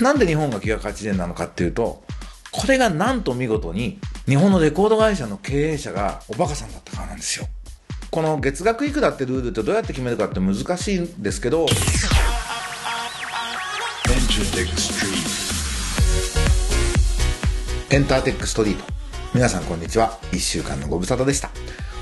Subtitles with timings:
[0.00, 2.02] なんで日本が980円なのかっていうと、
[2.52, 7.46] これがなんと見事に日本のレコード会社の経営者がおバカさんだったからなんですよ。
[8.10, 11.66] この月額いくらってルールってどうやって決めるかって難しいんですけど、
[17.90, 18.84] エンターテックストリート。
[19.34, 20.18] 皆さんこんにちは。
[20.32, 21.50] 一週間のご無沙汰でした。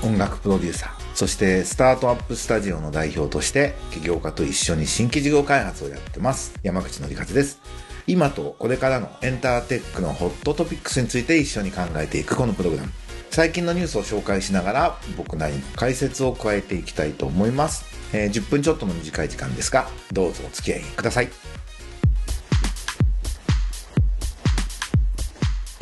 [0.03, 6.53] 音楽プロデューサー、そしてスタートアップスタジオの代表として起業家と一緒に新規事業開発をやってます。
[6.61, 7.59] 山口のりかずです。
[8.07, 12.89] 今とこれからのエンターテックのホットトピックスについて一緒に考えていくこのプログラム。
[13.29, 17.85] 最近のニュースを紹介しながら僕なりの解説を加えていきたいと思います。
[18.13, 21.29] えー、10分ちょっとの短い時間ですが、どうぞお付き合いください。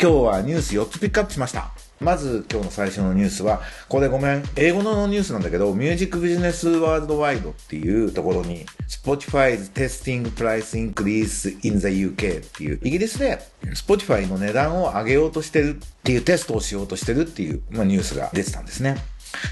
[0.02, 1.85] 今日はニュース4つピックアップしました。
[2.00, 13.40] まず今日の最初のニュースは、これごめん、英語のニュースなんだけど、ミュージックビジネスワールドワイドっていうところに、Spotify's testing price increase in the UK っていう、イギリスで
[13.74, 18.98] Spotify の値段を上げようとしてるっていうテストをしようとしてるっていう、まあ、ニュースが出てたんですね。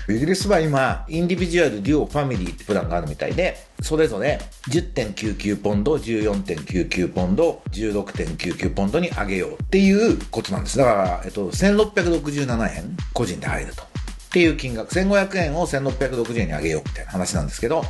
[0.09, 10.77] イギリスは今、インディビジュアル、デュオ、ファミリーってプランがあるみたいで、それぞれ10.99ポンド、14.99ポンド、16.99ポンドに上げようっていうことなんです。
[10.77, 13.83] だから、えっと、1667円、個人で入ると。
[13.83, 13.85] っ
[14.31, 17.83] ていう金額、1500円を1660円に上げようみたいな話なんですけど、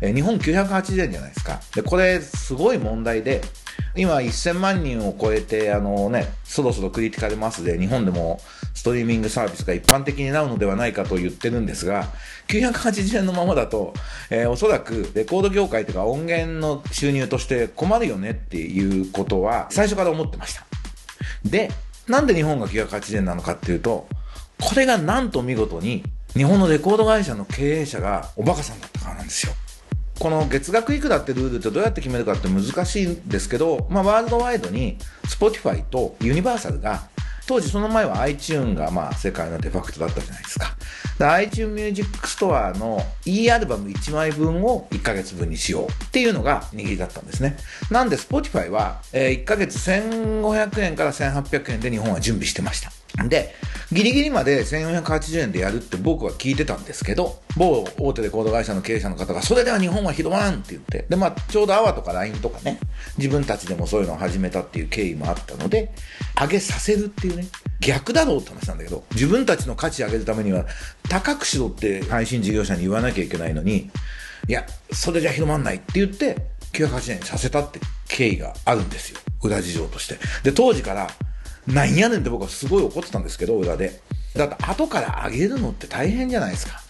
[0.00, 1.60] え日本980円じゃないですか。
[1.74, 3.42] で、これ、すごい問題で、
[3.96, 8.40] 今1000万人を超えて、あのね、そろそろクリティカルマスで日本でも
[8.74, 12.08] ストリーミングサービスが一般的になるのではないかと言ってるんですが、
[12.48, 13.94] 980円のままだと、
[14.30, 20.66] えー、おそらくレコード業界とか音源の収入として困るよねっていうことは最初から思ってました。
[21.44, 21.70] で、
[22.08, 24.08] なんで日本が980円なのかっていうと、
[24.60, 29.52] これがなんと見事に日本のレコード会社の経営者がおバカさんだったからなんですよ。
[30.18, 37.08] この月額いくらってルールってどうやって決めるかって難しいんですけど、まあ、ワールドワイドに Spotify とユニバーサルが
[37.46, 40.74] 当時その前は iTune がまあ世界のデファクトだったじゃないですか。
[41.18, 47.56] iTune Music Store の E アルバム1枚分を1ヶ月分にしようっていうのが握りだったんですね。
[47.90, 52.90] なんで Spotify は、1ヶ月1500円から1800円で日本は準備してました。
[53.28, 53.54] で、
[53.92, 62.80] ギリギリまで1480円でやるって僕は聞いてたんですけど、某大手レコード会社の経営者の方が、それでは日本はひどまんって言って、で、まあ、ちょうどアワとか LINE とかね、
[63.16, 65.92] 自分たちでもそういうのを始めたっていう経緯もあったので、
[66.40, 67.46] 上げさせるっていうね、
[67.80, 70.66] 逆だろうって話なんだけど、自分たちの価値上げるためには、
[71.08, 73.90] 高くしろって配信事業者に言わなきゃいけないのに、
[74.48, 76.36] いや、それじゃ広まんないって言って、
[76.72, 79.20] 980円にさせたって経緯があるんですよ。
[79.42, 80.18] 裏事情として。
[80.42, 81.08] で、当時から、
[81.66, 84.00] なんやねんって僕はすごい怒ってたんですけど、裏で。
[84.36, 86.80] だって後から上げるのって大変じゃないですか。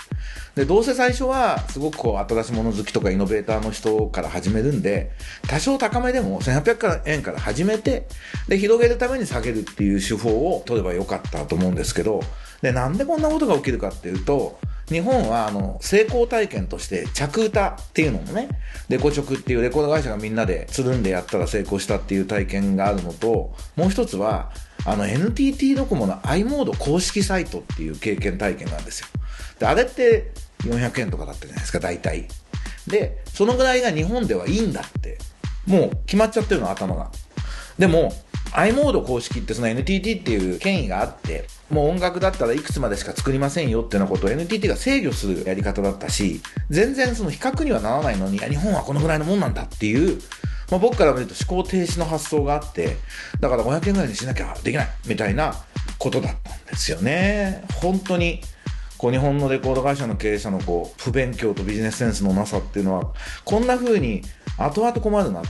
[0.55, 5.11] で、どうせ最初は、すごくこう、新しいもの好きとかイノベーターの人から始めるんで、
[5.49, 8.07] 多少高めでも1800円から始めて、
[8.47, 12.21] で、広げるために下げるっていう手法を取ればよかったと思うんですけど、
[12.63, 14.59] で、なんでこんなことが起きるかっていうと、
[14.89, 18.49] 日本はあの成功体験として着歌っていうのもね、
[18.89, 24.53] レコチョクっていうレコード会社がみんなでつるんでやったら成功したっていう体験があるのと、もう一つは、
[24.87, 29.07] あの NTT ドコモの i モード公式サイトっていう経験体験なんですよ。
[29.59, 30.33] で、あれって
[30.65, 32.29] 400円とかだったじゃないですか、大体。
[32.87, 35.19] で、そのぐらいが日本ではいいんだって、
[35.67, 37.11] もう決まっちゃってるの、頭が。
[37.79, 38.13] でも、
[38.53, 46.41] i モード公式ってその NTT っていう権威があって、もう音楽だったらいくつまでしか作りませんよっていうなことを NTT が制御するやり方だったし、
[46.71, 50.21] 全然その比較にはならないのに、日本はこのぐらいのもんなんだっていう、
[50.71, 52.97] まあ、僕から見ると思考停止の発想があって、
[53.41, 55.55] だから500円ぐらいにしなきゃできないみたいな
[55.99, 57.65] ことだったんですよね。
[57.81, 58.41] 本当に。
[58.97, 63.13] こう日本のレコード会社の経営者のこう不勉強とビジネスセンスのなさっていうのは
[63.45, 64.23] こんな風に
[64.57, 65.49] 後々困るなと。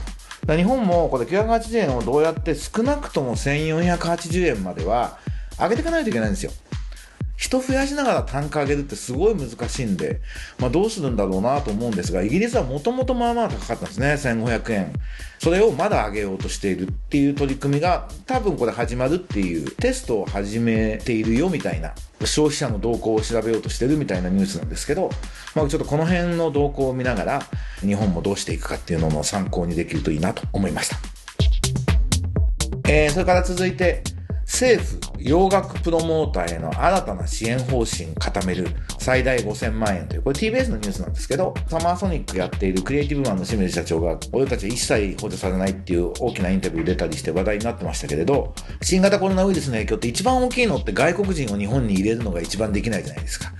[0.57, 5.17] 日本もこれ980円をどうやって少なくとも1480円までは
[5.57, 6.51] 上げていかないといけないんですよ。
[7.37, 10.21] 人増やしながら単価上げるってすごい難しいんで、
[10.59, 14.13] まあどうするんだろうなと思うんですが、イギリスはもともとまあまあ高かったんですね。
[14.13, 14.93] 1500円。
[15.39, 25.09] それをまだ上げようとしているっていう取り組みが多分これ始まるっていうテストを始めているよみたいな消費者の動向を調べようとしてるみたいなニュースなんですけど、
[25.53, 27.41] まあちょっとこの辺の動向を見ながら
[27.81, 30.97] 日本もどうしていくかっていうのも参考にできるといいなと思いました。
[32.87, 34.03] えー、それから続いて、
[34.45, 38.67] 政府洋楽プロモーターへの新たな支援方針固める
[39.05, 53.53] 最大5000万円という、これ TBS のニュースなんですけど、サマーソニックやっているクリエイティブマンの清水社長が、俺たちは一切補助されないっていう大きなインタビュー出たりして話題になってましたけれど、新型コロナウイルスの影響って一番大きいのって外国人を日本に入れるのが一番できないじゃないですか。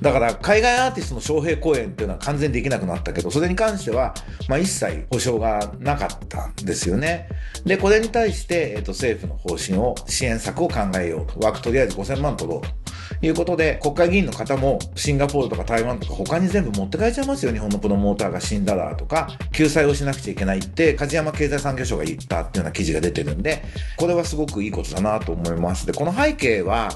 [0.00, 4.14] だから海外アーティストの招聘公演っていうのは完全にできなくなったけど、それに関しては、
[4.48, 7.28] まあ一切保証がなかったんですよね。
[7.66, 11.38] で、これに対して、えっ、と、政府の方針を、支援策を考えようと。
[11.40, 12.85] 枠とりあえず5000万取ろうと。
[13.22, 17.52] いうことで、国会議員の方もシンガポールとか台湾とか他に全部持って帰っちゃいますよ。
[17.52, 23.62] 日本のプロモーターが死んだらとか、救済をしなくちゃいけないって、梶山経済産業省が言ったっていうような記事が出てるんで、
[23.96, 25.86] これはすごくいいことだなと思います。
[25.86, 26.88] で、この背景は、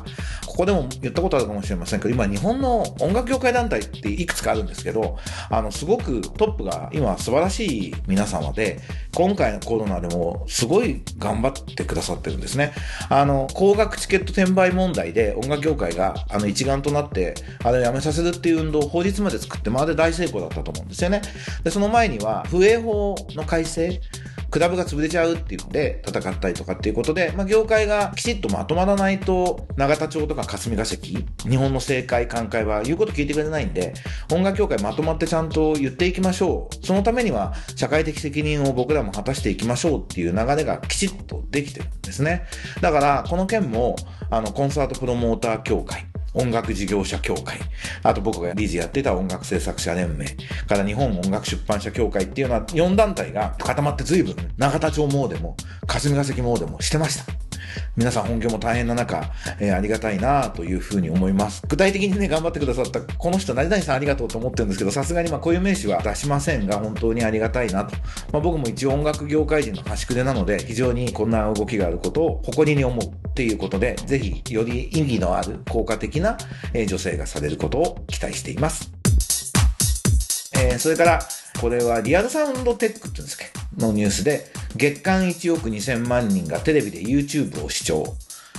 [0.60, 5.16] ここでも言ったことあるかもしれませんけど、今日本の音楽業界団体っていくつかあるんですけど、
[5.48, 8.78] あの、すごくトップが今素晴らしい皆様で、
[9.14, 12.74] 今回のコロナでもすごい頑張ってくださってるんですね。
[13.08, 21.22] あの、高額チケット転売問題で音楽業界があの一丸となって、あれをやめさせるっていう運動を法律まで作って、まるで大成功だったと思うんですよね。
[21.64, 23.98] で、その前には、不営法の改正、
[24.50, 33.94] クラブが潰れちゃうって言って戦ったりとかっていうことで、まあ、業界がきちっとまとまらないと、永田町とか霞が関、日本の政界、寛解は言うこと聞いてくれないんで、
[34.32, 36.87] 音楽協会まとまってちゃんと言っていきましょう。
[36.87, 42.46] そのためには、社会的責任を僕らも果たしていきましょうっていう流れがきちっとできてるんですね。
[42.81, 43.96] だから、この件も、
[44.31, 47.59] あの、コンサートプロモーター協会、音楽事業者協会、
[48.03, 50.27] あと僕が理事やってた音楽制作者連盟、
[50.69, 55.56] から日本音楽出版社協会っていうのは4団体が固まって随分、永田町モーデも、
[55.87, 57.41] 霞が関モーデもしてました。
[57.97, 59.31] 皆さん本業も大変な中、
[59.61, 61.62] えー、ありがたいなというふうに思います。
[61.69, 67.94] 具体的にね、頑張ってくださった、この人、何々さんありがとうと思ってるんですけど、さすがにまあこういう名詞は出しませんが、本当にありがたいなと。
[68.32, 76.37] まあ僕も一応音楽業界人の端くれなので、非常にこんな動きがあることを誇りに思うっていうことで、ぜひ、より意義のある効果的な、
[76.75, 78.92] え、醸成がされることを期待しています。
[80.56, 81.20] えー、それから、
[81.58, 83.46] これはリアルサウンドテックって言うんですけ
[83.78, 88.14] ど、のニュースで、月間1億2000万人がテレビで YouTube を視聴。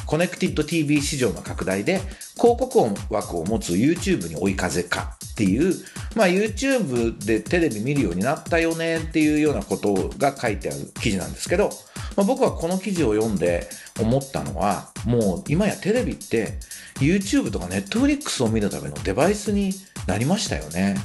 [0.08, 2.00] コネクティッド TV 市場の拡大で
[2.36, 2.80] 広告
[3.12, 5.16] 枠を持つ YouTube に追い風か？
[5.34, 5.76] っていう、
[6.16, 11.70] まあ YouTube でテレビ見るようになったよねっていうようなことが書いてある記事なんですけど、
[12.16, 13.68] まあ、僕はこの記事を読んで
[14.00, 16.60] 思ったのは、もう今やテレビって
[17.00, 19.74] YouTube とか Netflix を見るためのデバイスに
[20.08, 20.96] なりましたよね。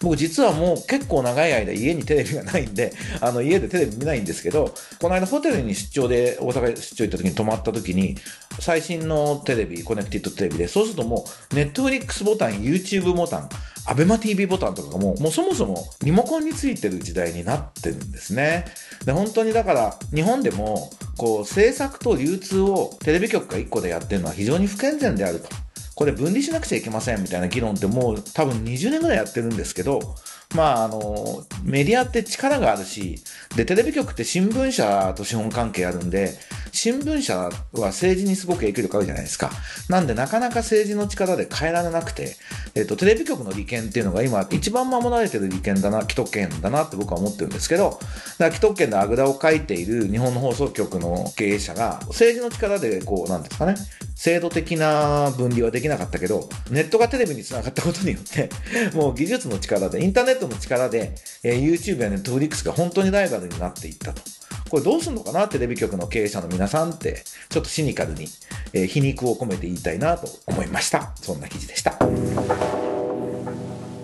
[0.00, 8.16] 僕実はもう結構長い間家にテレビがないんで、 あの家でテレビ見ないんですけど、この間ホテルに出張で大阪出張行った時に泊まった時に、
[8.58, 13.48] 最新のテレビ、コネクティッドテレビで、そうするともう Netflix ボタン、YouTube ボタン、
[13.86, 18.64] アベマ TV ボタンとかがも、もうそもそもリモコンについてる時代になってるんですね。
[19.04, 25.48] で、本当にだから、日本でも、こう、制作と流通をテレビ局が1個でやってるのは非常に不健全であると。
[25.94, 30.16] これ分離しなくちゃいけませんみたいな議論ってもう多分20年ぐらいやってるんですけど、
[30.54, 33.22] まあ、あの、メディアって力があるし、
[33.56, 36.34] で、テレビ局って新聞社と資本関係あるんで、
[36.76, 39.50] 新聞社は政治にすごく影響力あるじゃないですか。
[39.88, 42.36] なんで、なかなか政治の力で変えられなくて、
[42.74, 47.98] えっと、テレビ局の利権っていうのが今、一番守られてる利権だな、既得権だなって僕は思ってるんですけど、
[48.38, 53.74] だ既得権であぐらをかいている日本の放送局の経営者が、政治の力で、こう、なんですかね、
[54.14, 58.50] 制度的な分離はできなかったけど、ネットがテレビにつながったことによって、
[58.94, 64.35] もう技術の力で、インターネットの力で、えー、YouTube や Netflix が本当にライバルになっていったと。
[64.68, 68.26] これどうすんのかなテレビ局の経営者の皆さんって、ちょっとシニカルに、
[68.72, 71.12] えー、皮肉を込めて言いたいなと思いました。
[71.16, 71.92] そんな記事でした。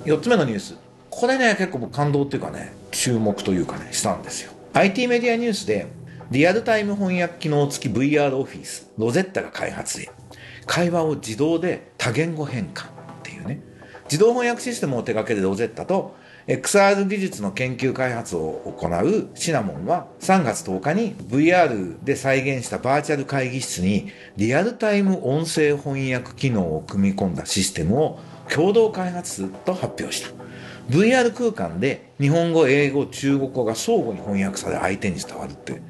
[0.04, 0.76] 4つ目のニュース。
[1.10, 4.52] これね、結構感動っていうかね、注目というかね、したんですよ。
[4.72, 5.86] IT メディアニュースで、
[6.30, 10.10] リアルタイム翻訳機能付き VR オフィス、ロゼッタが開発へ。
[10.66, 12.88] 会話を自動で多言語変換っ
[13.22, 13.60] ていうね。
[14.04, 28.18] 自動翻訳システムを手掛けるロゼッタと XR 技術の研究開発を行うシナモンは3月10日に VR で再現したバーチャル会議室にリアルタイム音声翻訳機能を組み込んだシステムを
[28.52, 30.30] 共同開発すると発表した。
[30.90, 35.80] VR 空間で日本語、英語、中国語が相互に翻訳され相手に伝わるって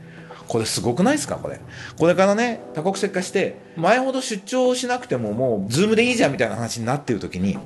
[0.49, 1.61] これすごくないですかこれ？
[1.99, 7.57] これからね、多国籍化して、前ほど出張しなくてももう、ズームでいいじゃんみたいな話になっている時に、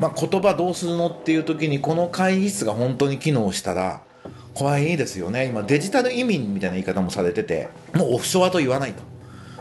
[0.00, 4.02] まあ、言葉どうするのっていう時に、この会議室が本当に機能したら、
[4.54, 5.46] これはいいですよね。
[5.46, 9.02] 今、デジタル移民みたいな言い方もされてて、もうオフショアと言わないと。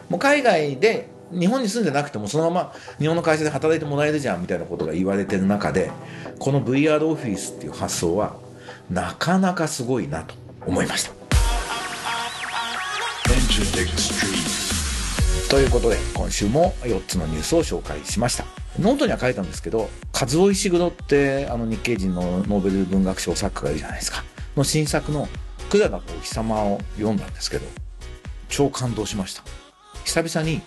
[0.10, 5.91] もう海外で日本に住んでなくてもそのまま日本の会社で働いてもらえるじゃんみたいなことが言われてる中で
[6.39, 8.38] この VR オフィスっていう発想は
[8.89, 11.12] なかなかすごいなと思いました
[15.50, 24.24] ということで今週も4つのニュースを紹介しましたノートには書いたんですけど、和尾石黒ってあの日系人のノーベル文学賞作家がいるじゃないですか。
[24.55, 25.27] の新作の
[25.69, 27.65] クラダとお日様を読んだんですけど、
[28.50, 29.43] 超感動しました。
[30.05, 30.62] 久々に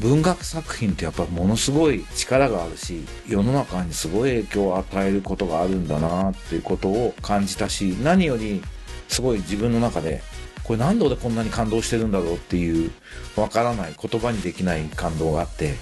[0.00, 8.62] 文学作品ってやっぱものすごい力があるし、世の中にすごい影響を与えることがあるんだなっていうことを感じたし、何より
[9.08, 10.22] すごい自分の中で、
[10.64, 12.90] これなんで俺こんなに感動してるんだろうっていう
[13.36, 15.74] わからない言葉にできない感動があって、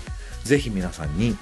[0.45, 1.37] ぜひ皆さんに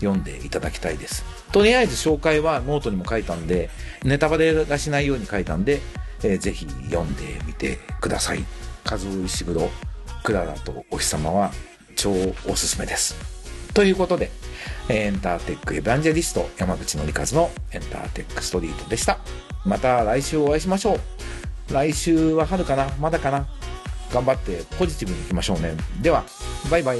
[0.00, 1.24] 読んでいただきたいです。
[1.52, 3.70] とりあえず紹介はノートにも書いたんで、
[4.04, 5.80] ネタバレがしないように書いたんで、
[6.22, 8.44] えー、ぜひ読んでみてください。
[8.84, 9.70] 和夫石黒、
[10.22, 11.52] クララとお日様は
[11.96, 12.12] 超
[12.46, 13.16] おすすめです。
[13.74, 14.30] ということで、
[14.88, 19.18] エンターテックエヴァンジェリスト山口のりかずのエンターテックストリートでした。
[19.64, 21.00] また来週お会いしましょう。
[21.72, 22.88] 来週は春かな？
[23.00, 23.46] まだかな？
[24.12, 25.74] 頑張ってポジティブにいきましょうね。
[26.00, 26.24] では、
[26.70, 26.98] バイバイ。